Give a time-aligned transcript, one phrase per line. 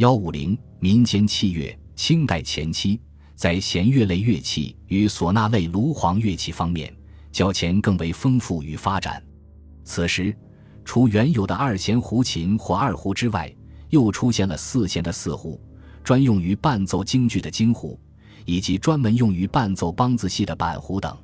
[0.00, 2.98] 幺五零民间器乐，清代前期
[3.34, 6.90] 在弦乐类乐器与唢呐类炉簧乐器方面，
[7.30, 9.22] 较前更为丰富与发展。
[9.84, 10.34] 此时，
[10.86, 13.54] 除原有的二弦胡琴或二胡之外，
[13.90, 15.60] 又出现了四弦的四胡，
[16.02, 18.00] 专用于伴奏京剧的京胡，
[18.46, 21.14] 以及专门用于伴奏梆子戏的板胡等。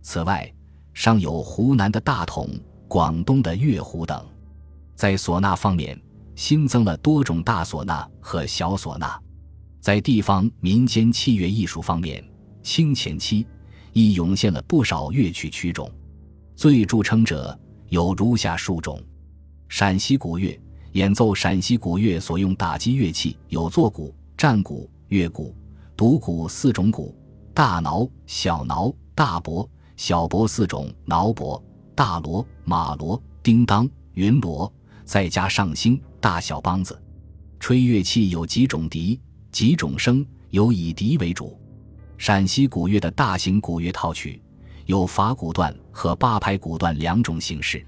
[0.00, 0.50] 此外，
[0.94, 2.48] 尚有湖南的大筒、
[2.88, 4.26] 广东的月胡等。
[4.94, 6.00] 在唢呐方面，
[6.36, 9.18] 新增了多种大唢呐和小唢呐。
[9.80, 12.24] 在地方民间器乐艺术方面，
[12.62, 13.44] 清前期
[13.92, 15.90] 亦涌现了不少乐曲曲种，
[16.54, 19.02] 最著称者有如下数种：
[19.68, 20.56] 陕西鼓乐。
[20.92, 25.54] 演奏陕西鼓乐所用打击乐器有坐鼓、战鼓、乐鼓、
[25.94, 27.14] 独鼓四种鼓，
[27.52, 31.62] 大铙、小铙、大钹、小钹四种铙钹，
[31.94, 34.72] 大锣、马锣、叮当、云锣，
[35.06, 37.00] 再加上星、大小梆子。
[37.58, 39.18] 吹乐器有几种笛，
[39.50, 41.58] 几种声，有以笛为主。
[42.18, 44.42] 陕西鼓乐的大型鼓乐套曲
[44.84, 47.84] 有法鼓段和八拍鼓段两种形式。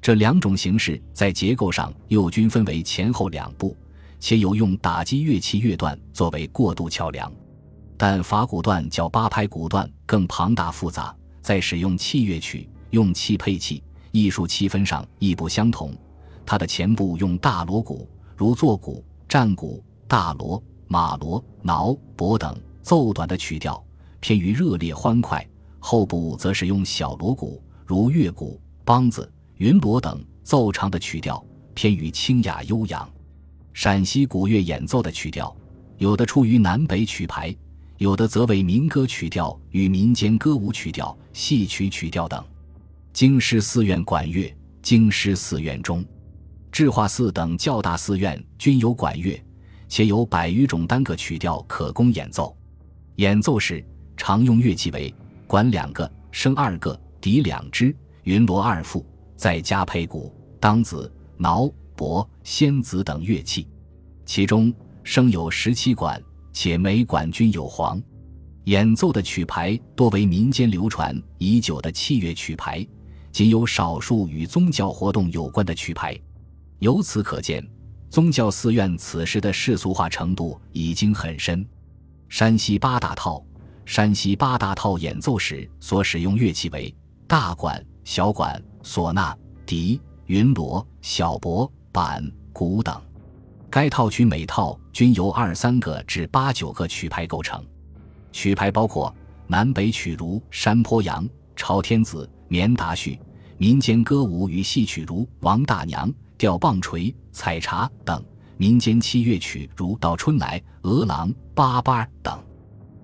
[0.00, 3.76] 这两种形式在结构上又均分为前后两部，
[4.18, 7.30] 且有用打击乐器乐段作为过渡桥梁。
[7.96, 15.94] 但法鼓段较八拍鼓段更庞大复杂，在使用器乐曲、用器配器、艺术气氛上亦不相同。
[16.44, 23.82] 它的前部用大锣鼓，如坐鼓、战鼓、大锣、马锣、铙、钹等奏短的曲调，
[24.20, 25.40] 偏于热烈欢快；
[25.78, 29.30] 后部则使用小锣鼓，如乐鼓、梆子。
[29.58, 33.08] 云锣等奏长的曲调偏于清雅悠扬，
[33.72, 35.54] 陕西古乐演奏的曲调，
[35.98, 37.54] 有的出于南北曲牌，
[37.98, 42.42] 有的则为民歌曲调与民间歌舞曲调、戏曲曲调等。
[43.12, 46.04] 京师寺院管乐，京师寺院中、
[46.72, 49.38] 智化寺等较大寺院均有管乐，
[49.90, 52.56] 且有百余种单个曲调可供演奏。
[53.16, 53.84] 演奏时
[54.16, 55.14] 常用乐器为
[55.46, 57.94] 管两个，笙二个，笛两支，
[58.24, 59.06] 云锣二副。
[59.36, 63.66] 再加配鼓、当子、铙、钹、仙子等乐器，
[64.24, 64.72] 其中
[65.02, 66.22] 声有十七管，
[66.52, 68.00] 且每管均有簧。
[68.64, 72.86] 演奏的曲牌多为民间流传已久的器乐曲牌，
[73.32, 76.16] 仅有少数与宗教活动有关的曲牌。
[76.82, 77.64] 由此可见，
[78.10, 81.64] 宗教寺院此时的世俗化程度已经很深。
[82.28, 83.40] 山西八大套，
[83.86, 86.92] 山西八大套演奏时所使用乐器为
[87.28, 88.60] 大管、小管。
[88.82, 89.32] 唢呐、
[89.64, 93.00] 笛、云锣、小钹、板、鼓等，
[93.70, 97.64] 该套曲每套均由二三个至八九个曲牌构成。
[98.32, 99.14] 曲牌包括
[99.46, 103.14] 南北曲如《山坡羊》《朝天子》《绵达序》，
[103.56, 106.08] 民间歌舞与戏曲如《王大娘》
[106.42, 108.20] 《吊棒槌》《采茶》等，
[108.56, 110.60] 民间器乐曲如《到春来》
[110.90, 112.36] 《鹅郎》《八八》等。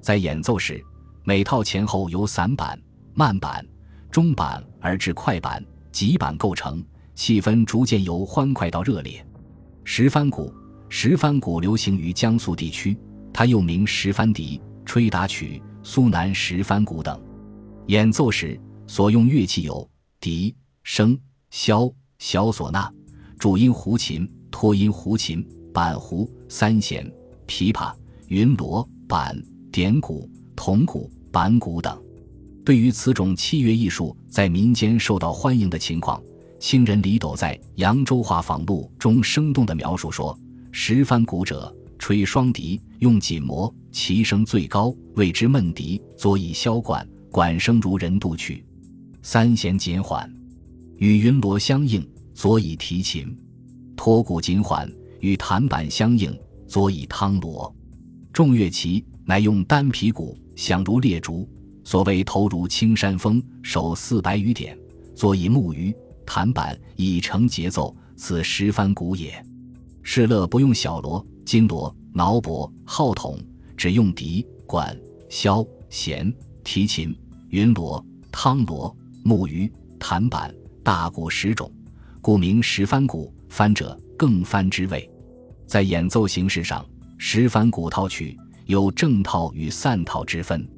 [0.00, 0.82] 在演奏时，
[1.22, 2.80] 每套前后由散板、
[3.12, 3.62] 慢板。
[4.10, 6.82] 中板而至快板、急板构成，
[7.14, 9.22] 气氛逐渐由欢快到热烈。
[9.84, 10.50] 石帆鼓，
[10.88, 12.98] 石帆鼓流行于江苏地区，
[13.34, 17.20] 它又名石帆笛、吹打曲、苏南石帆鼓等。
[17.88, 19.86] 演奏时所用乐器有
[20.20, 21.18] 笛、笙、
[21.52, 22.90] 箫、小唢呐、
[23.38, 27.10] 主音胡琴、托音胡琴、板胡、三弦、
[27.46, 27.92] 琵琶、
[28.28, 31.96] 云锣、板、点鼓、铜鼓、板鼓等。
[32.64, 36.20] 对于此种器乐艺术在民间受到欢迎的情况，
[36.58, 40.36] 清人李斗在《扬州画舫录》中生动地描述说
[40.72, 48.64] ：“十番鼓者，吹双笛，用锦膜，其声最高，谓之闷笛，左以箫管，管声如人度曲；
[49.20, 50.32] 三弦紧缓，
[50.96, 52.04] 与云锣相应，
[52.36, 53.34] 左以提琴；
[53.96, 54.86] 托鼓紧缓，
[55.20, 56.38] 与弹板相应，
[56.68, 57.74] 左以汤锣。
[58.30, 61.48] 众乐器乃用单皮鼓，响如裂竹。”
[61.82, 64.76] 所谓头如青山峰，手似白羽点，
[65.14, 65.94] 左以木鱼，
[66.26, 69.42] 弹板以成节奏，此十番鼓也。
[70.02, 73.38] 施乐不用小锣、金锣、铙钹、号筒，
[73.78, 74.94] 只用笛、管、
[75.30, 76.30] 箫、弦、
[76.64, 77.16] 提琴、
[77.48, 78.94] 云锣、汤锣、
[79.24, 81.72] 木鱼、弹板、大鼓十种，
[82.26, 83.32] 故名十番鼓。
[83.48, 85.08] 番者更番之谓。
[85.64, 86.84] 在演奏形式上，
[87.18, 90.68] 十番鼓套曲有正套与散套之分。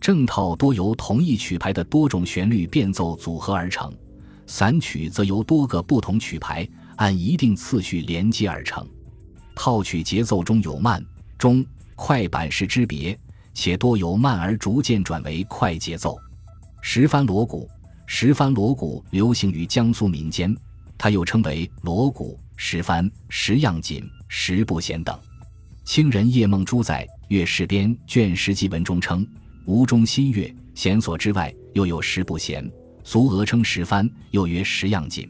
[0.00, 3.92] 正套多由同一曲牌的多种旋律变奏组合而成，
[4.46, 6.66] 散曲则由多个不同曲牌
[6.96, 8.88] 按一定次序连接而成。
[9.54, 11.04] 套曲节奏中有慢、
[11.36, 11.62] 中、
[11.94, 13.14] 快板式之别，
[13.52, 16.16] 且多由慢而逐渐转为快节奏。
[16.80, 17.68] 十番锣鼓，
[18.06, 20.56] 十番锣鼓流行于江苏民间，
[20.98, 25.18] 它又称为锣鼓、十番、十样锦、十不闲等。
[25.84, 29.26] 清人叶梦珠在《乐事编》卷十记文中称
[29.66, 32.68] ：“吴中新乐，弦索之外，又有十不闲。
[33.04, 35.28] 俗讹称十番，又曰十样锦。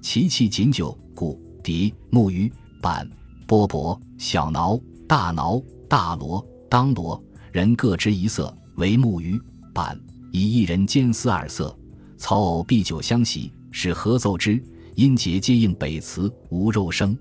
[0.00, 2.50] 其器仅九：鼓、笛、木鱼、
[2.80, 3.06] 板、
[3.46, 7.22] 拨钹、小挠、大挠、大锣、当锣。
[7.52, 9.38] 人各执一色，为木鱼、
[9.74, 10.00] 板，
[10.30, 11.78] 以一人兼司二色。
[12.16, 14.62] 曹偶必酒相袭，使合奏之。
[14.94, 17.16] 音节皆应北词，无肉声。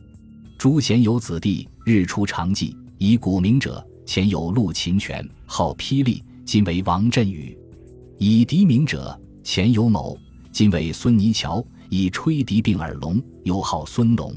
[0.57, 7.57] 诸贤有子弟。”日出长记，以古名者，前有陆秦泉，号霹雳，今为王振宇；
[8.19, 10.15] 以笛名者，前有某，
[10.51, 14.31] 今为孙泥桥，以吹笛并耳聋，又号孙龙。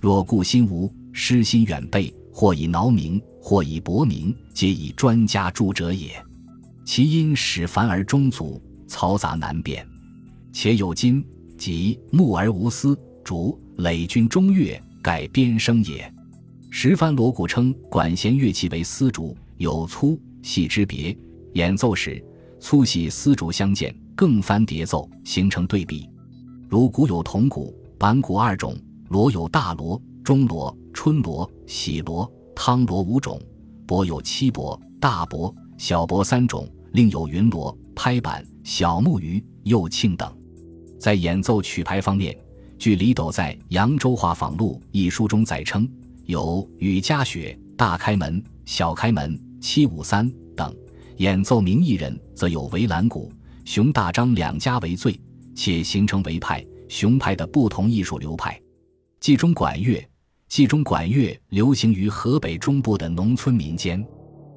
[0.00, 6.10] 若故心无，失心远备，或以挠名，或以博名，皆以专家著者也。
[6.84, 9.84] 其音始繁而终祖，嘈杂难辨。
[10.52, 11.24] 且有金、
[11.58, 16.10] 即木而无丝，竹、垒君中乐，盖边声也。
[16.70, 21.14] 十番锣鼓称管弦乐器为丝竹，有粗细之别。
[21.54, 22.24] 演奏时，
[22.60, 26.08] 粗细丝竹相间，更翻叠奏，形成对比。
[26.68, 28.76] 如鼓有铜鼓、板鼓二种，
[29.08, 33.40] 锣有大锣、中锣、春锣、喜锣、汤锣五种，
[33.86, 40.37] 钹有七钹、大钹、小钹三种，另有云锣、拍板、小木鱼、右磬等。
[40.98, 42.36] 在演奏曲牌方面，
[42.78, 45.88] 据李斗在《扬州画舫录》一书中载称。
[46.26, 50.76] 有雨夹雪、大开门、小开门、七五三等
[51.16, 53.32] 演奏名艺人，则有围栏鼓、
[53.64, 55.18] 熊大张两家为最，
[55.54, 58.60] 且形成为派、熊派的不同艺术流派。
[59.20, 60.06] 冀中管乐，
[60.50, 64.06] 冀中管乐流行于河北中部的农村民间，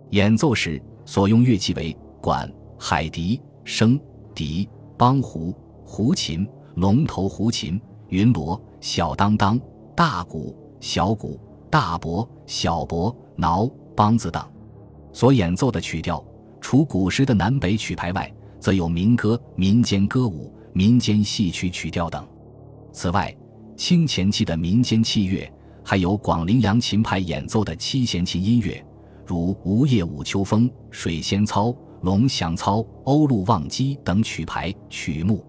[0.09, 3.97] 演奏时所用乐器为管、海笛、笙、
[4.35, 4.67] 笛、
[4.97, 5.55] 梆胡、
[5.93, 7.77] 胡琴、龙头胡琴、
[8.07, 9.59] 云锣、小当当、
[9.93, 11.37] 大鼓、小鼓。
[11.69, 14.45] 大钹、小钹、挠、梆子等，
[15.13, 16.21] 所演奏的曲调，
[16.59, 18.29] 除古时的南北曲牌外，
[18.59, 22.27] 则有民歌、民间歌舞、民间戏曲曲调等。
[22.91, 23.33] 此外，
[23.77, 25.49] 清前期的民间器乐，
[25.81, 28.85] 还有广陵扬琴派演奏的七弦琴音乐，
[29.25, 31.67] 如《吴夜舞秋风》《水仙操》
[32.01, 35.45] 《龙翔操》《欧陆望机》等曲牌曲目。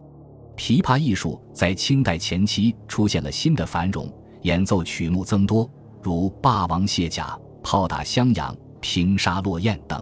[0.63, 4.09] 琵琶艺术在清代前期出现了新的繁荣，
[4.43, 5.69] 演奏曲目增多。
[6.01, 10.01] 如霸王卸甲、炮打襄阳、平沙落雁等，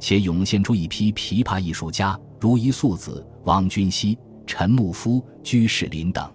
[0.00, 6.28] 且涌现出一批琵琶艺术家，如一素子、王君熙、陈木夫、居士林等。